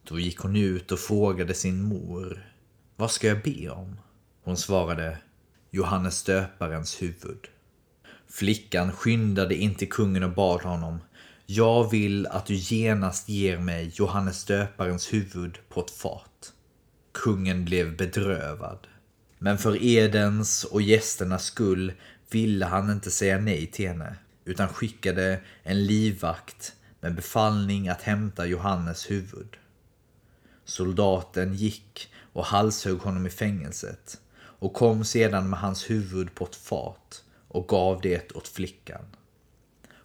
Då 0.05 0.19
gick 0.19 0.39
hon 0.39 0.57
ut 0.57 0.93
och 0.93 0.99
frågade 0.99 1.55
sin 1.55 1.83
mor. 1.83 2.53
Vad 2.97 3.11
ska 3.11 3.29
jag 3.29 3.43
be 3.43 3.69
om? 3.69 4.01
Hon 4.45 4.57
svarade 4.57 5.19
Johannes 5.71 6.23
döparens 6.23 7.03
huvud. 7.03 7.49
Flickan 8.29 8.93
skyndade 8.93 9.55
in 9.55 9.75
till 9.75 9.89
kungen 9.89 10.23
och 10.23 10.35
bad 10.35 10.63
honom. 10.63 10.99
Jag 11.51 11.91
vill 11.91 12.27
att 12.27 12.47
du 12.47 12.55
genast 12.55 13.29
ger 13.29 13.59
mig 13.59 13.93
Johannes 13.95 14.45
döparens 14.45 15.13
huvud 15.13 15.59
på 15.69 15.81
ett 15.81 15.91
fat. 15.91 16.53
Kungen 17.13 17.65
blev 17.65 17.97
bedrövad. 17.97 18.87
Men 19.39 19.59
för 19.59 19.83
Edens 19.83 20.65
och 20.65 20.83
gästernas 20.83 21.45
skull 21.45 21.93
ville 22.31 22.67
han 22.67 22.91
inte 22.91 23.11
säga 23.11 23.39
nej 23.39 23.67
till 23.67 23.89
henne, 23.89 24.17
utan 24.45 24.69
skickade 24.69 25.41
en 25.63 25.87
livvakt 25.87 26.73
med 27.01 27.15
befallning 27.15 27.89
att 27.89 28.03
hämta 28.03 28.47
Johannes 28.47 29.11
huvud. 29.11 29.57
Soldaten 30.65 31.55
gick 31.55 32.13
och 32.33 32.45
halshögg 32.45 32.99
honom 32.99 33.27
i 33.27 33.31
fängelset 33.31 34.21
och 34.39 34.75
kom 34.75 35.05
sedan 35.05 35.51
med 35.51 35.61
hans 35.61 35.91
huvud 35.91 36.35
på 36.35 36.45
ett 36.45 36.57
fat 36.57 37.25
och 37.49 37.69
gav 37.69 38.01
det 38.01 38.33
åt 38.33 38.49
flickan. 38.49 39.05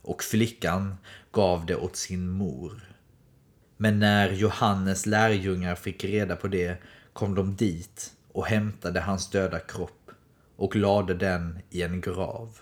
Och 0.06 0.24
flickan 0.24 0.98
gav 1.34 1.66
det 1.66 1.76
åt 1.76 1.96
sin 1.96 2.30
mor. 2.30 2.96
Men 3.78 4.00
när 4.00 4.32
Johannes 4.32 5.06
lärjungar 5.06 5.76
fick 5.76 6.04
reda 6.04 6.36
på 6.36 6.48
det 6.48 6.78
kom 7.14 7.36
de 7.36 7.56
dit 7.56 8.14
och 8.32 8.46
hämtade 8.46 9.02
hans 9.02 9.30
döda 9.30 9.60
kropp 9.60 10.12
och 10.56 10.76
lade 10.76 11.14
den 11.14 11.60
i 11.70 11.82
en 11.82 12.02
grav. 12.02 12.60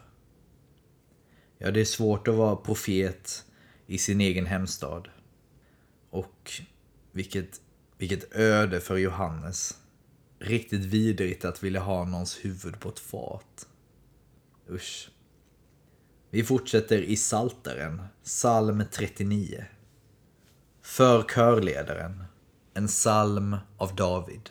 Ja, 1.58 1.72
det 1.72 1.82
är 1.82 1.86
svårt 1.86 2.28
att 2.28 2.36
vara 2.36 2.56
profet 2.56 3.46
i 3.88 3.98
sin 3.98 4.22
egen 4.22 4.46
hemstad. 4.46 5.08
Och 6.10 6.52
vilket, 7.12 7.62
vilket 7.98 8.36
öde 8.36 8.80
för 8.80 8.98
Johannes. 8.98 9.78
Riktigt 10.40 10.82
vidrigt 10.82 11.46
att 11.46 11.64
vilja 11.64 11.82
ha 11.82 12.06
någons 12.06 12.46
huvud 12.46 12.80
på 12.80 12.90
ett 12.90 13.00
fat. 13.00 13.68
Usch. 14.70 15.10
Vi 16.34 16.44
fortsätter 16.44 17.02
i 17.02 17.16
Salteren, 17.16 18.02
psalm 18.24 18.84
39. 18.92 19.66
För 20.82 21.24
körledaren, 21.24 22.24
en 22.74 22.88
psalm 22.88 23.58
av 23.78 23.96
David. 23.96 24.50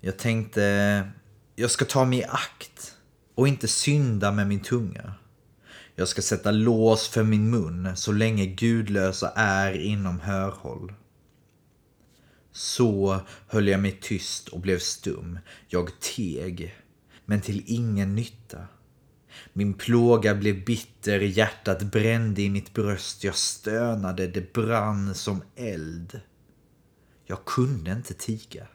Jag 0.00 0.18
tänkte, 0.18 1.08
jag 1.54 1.70
ska 1.70 1.84
ta 1.84 2.04
mig 2.04 2.18
i 2.18 2.24
akt 2.24 2.96
och 3.34 3.48
inte 3.48 3.68
synda 3.68 4.32
med 4.32 4.46
min 4.46 4.60
tunga. 4.60 5.14
Jag 5.94 6.08
ska 6.08 6.22
sätta 6.22 6.50
lås 6.50 7.08
för 7.08 7.22
min 7.22 7.50
mun 7.50 7.96
så 7.96 8.12
länge 8.12 8.46
gudlösa 8.46 9.32
är 9.36 9.72
inom 9.72 10.20
hörhåll. 10.20 10.92
Så 12.52 13.20
höll 13.46 13.68
jag 13.68 13.80
mig 13.80 13.98
tyst 14.02 14.48
och 14.48 14.60
blev 14.60 14.78
stum. 14.78 15.38
Jag 15.68 16.00
teg, 16.00 16.76
men 17.24 17.40
till 17.40 17.64
ingen 17.66 18.14
nytta. 18.14 18.66
Min 19.52 19.74
plåga 19.74 20.34
blev 20.34 20.64
bitter, 20.64 21.20
hjärtat 21.20 21.82
brände 21.82 22.42
i 22.42 22.50
mitt 22.50 22.74
bröst. 22.74 23.24
Jag 23.24 23.34
stönade, 23.34 24.26
det 24.26 24.52
brann 24.52 25.14
som 25.14 25.42
eld. 25.56 26.20
Jag 27.26 27.44
kunde 27.44 27.92
inte 27.92 28.14
tiga. 28.14 28.66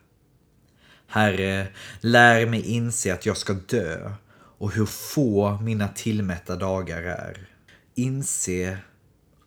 Herre, 1.08 1.68
lär 2.02 2.46
mig 2.46 2.62
inse 2.62 3.14
att 3.14 3.26
jag 3.26 3.38
ska 3.38 3.54
dö 3.54 4.12
och 4.58 4.72
hur 4.72 4.86
få 4.86 5.60
mina 5.62 5.88
tillmätta 5.88 6.56
dagar 6.56 7.02
är. 7.02 7.48
Inse 7.96 8.78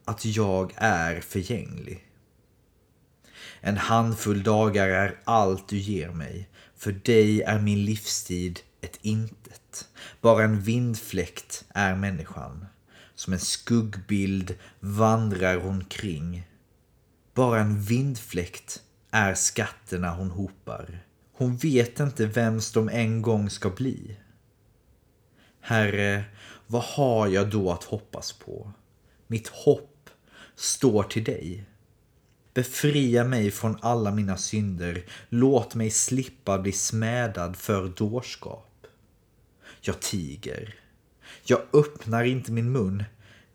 att 0.05 0.25
jag 0.25 0.73
är 0.77 1.21
förgänglig. 1.21 2.07
En 3.61 3.77
handfull 3.77 4.43
dagar 4.43 4.89
är 4.89 5.21
allt 5.25 5.69
du 5.69 5.79
ger 5.79 6.11
mig. 6.11 6.49
För 6.77 6.93
dig 6.93 7.43
är 7.43 7.59
min 7.59 7.85
livstid 7.85 8.61
ett 8.81 8.99
intet. 9.03 9.89
Bara 10.21 10.45
en 10.45 10.61
vindfläkt 10.61 11.65
är 11.69 11.97
människan. 11.97 12.67
Som 13.15 13.33
en 13.33 13.41
skuggbild 13.41 14.55
vandrar 14.81 15.57
hon 15.57 15.85
kring. 15.85 16.49
Bara 17.35 17.61
en 17.61 17.83
vindfläkt 17.83 18.83
är 19.11 19.35
skatterna 19.35 20.15
hon 20.15 20.31
hopar. 20.31 21.05
Hon 21.33 21.57
vet 21.57 22.01
inte 22.01 22.27
vems 22.27 22.73
de 22.73 22.89
en 22.89 23.23
gång 23.23 23.51
ska 23.51 23.71
bli. 23.71 24.17
Herre, 25.61 26.25
vad 26.67 26.83
har 26.83 27.29
jag 27.29 27.51
då 27.51 27.73
att 27.73 27.85
hoppas 27.85 28.33
på? 28.33 28.73
Mitt 29.27 29.49
hopp 29.49 30.11
står 30.55 31.03
till 31.03 31.25
dig. 31.25 31.65
Befria 32.55 33.25
mig 33.25 33.51
från 33.51 33.79
alla 33.81 34.11
mina 34.11 34.37
synder. 34.37 35.05
Låt 35.29 35.75
mig 35.75 35.91
slippa 35.91 36.59
bli 36.59 36.73
smädad 36.73 37.57
för 37.57 37.89
dårskap. 37.89 38.70
Jag 39.81 40.01
tiger. 40.01 40.75
Jag 41.45 41.61
öppnar 41.73 42.25
inte 42.25 42.53
min 42.53 42.73
mun. 42.73 43.05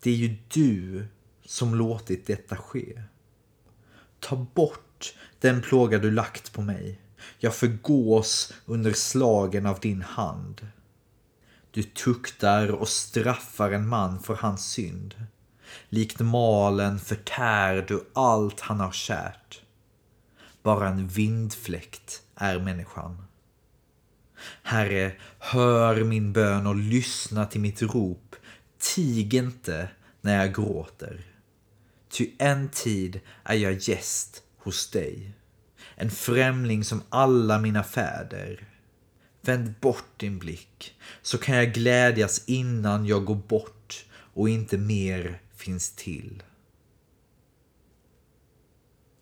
Det 0.01 0.09
är 0.09 0.15
ju 0.15 0.35
du 0.47 1.07
som 1.45 1.75
låtit 1.75 2.27
detta 2.27 2.57
ske. 2.57 3.01
Ta 4.19 4.35
bort 4.35 5.13
den 5.39 5.61
plåga 5.61 5.99
du 5.99 6.11
lagt 6.11 6.53
på 6.53 6.61
mig. 6.61 6.99
Jag 7.39 7.55
förgås 7.55 8.53
under 8.65 8.93
slagen 8.93 9.65
av 9.65 9.79
din 9.79 10.01
hand. 10.01 10.67
Du 11.71 11.83
tuktar 11.83 12.71
och 12.71 12.87
straffar 12.87 13.71
en 13.71 13.87
man 13.87 14.19
för 14.19 14.35
hans 14.35 14.65
synd. 14.65 15.15
Likt 15.89 16.19
malen 16.19 16.99
förtär 16.99 17.85
du 17.87 18.05
allt 18.13 18.59
han 18.59 18.79
har 18.79 18.91
kärt. 18.91 19.61
Bara 20.63 20.87
en 20.87 21.07
vindfläkt 21.07 22.21
är 22.35 22.59
människan. 22.59 23.25
Herre, 24.63 25.11
hör 25.39 26.03
min 26.03 26.33
bön 26.33 26.67
och 26.67 26.75
lyssna 26.75 27.45
till 27.45 27.61
mitt 27.61 27.81
rop. 27.81 28.35
Tig 28.77 29.33
inte 29.33 29.89
när 30.21 30.37
jag 30.37 30.55
gråter. 30.55 31.21
Ty 32.09 32.31
en 32.37 32.69
tid 32.69 33.19
är 33.43 33.55
jag 33.55 33.73
gäst 33.73 34.43
hos 34.57 34.89
dig. 34.89 35.31
En 35.95 36.11
främling 36.11 36.83
som 36.83 37.01
alla 37.09 37.59
mina 37.59 37.83
fäder. 37.83 38.67
Vänd 39.41 39.73
bort 39.81 40.19
din 40.19 40.39
blick, 40.39 40.95
så 41.21 41.37
kan 41.37 41.55
jag 41.55 41.73
glädjas 41.73 42.43
innan 42.45 43.05
jag 43.05 43.25
går 43.25 43.35
bort 43.35 44.05
och 44.33 44.49
inte 44.49 44.77
mer 44.77 45.41
finns 45.55 45.91
till. 45.91 46.43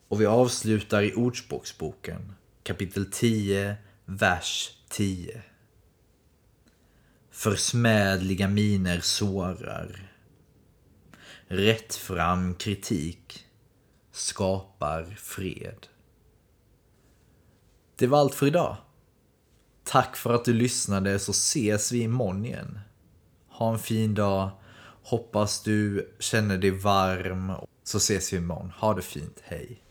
Och 0.07 0.21
vi 0.21 0.25
avslutar 0.25 1.01
i 1.01 1.13
Ordspråksboken, 1.13 2.33
kapitel 2.63 3.11
10, 3.11 3.75
vers 4.05 4.71
10. 4.93 5.41
Försmädliga 7.31 8.47
miner 8.47 8.99
sårar. 8.99 10.11
Rättfram 11.47 12.55
kritik 12.55 13.45
skapar 14.11 15.03
fred. 15.19 15.87
Det 17.95 18.07
var 18.07 18.19
allt 18.19 18.35
för 18.35 18.47
idag. 18.47 18.77
Tack 19.83 20.15
för 20.15 20.33
att 20.33 20.45
du 20.45 20.53
lyssnade 20.53 21.19
så 21.19 21.31
ses 21.31 21.91
vi 21.91 21.99
imorgon 21.99 22.45
igen. 22.45 22.79
Ha 23.47 23.73
en 23.73 23.79
fin 23.79 24.13
dag. 24.13 24.49
Hoppas 25.03 25.63
du 25.63 26.11
känner 26.19 26.57
dig 26.57 26.71
varm. 26.71 27.53
Så 27.83 27.97
ses 27.97 28.33
vi 28.33 28.37
imorgon. 28.37 28.71
Ha 28.77 28.93
det 28.93 29.01
fint. 29.01 29.39
Hej. 29.43 29.83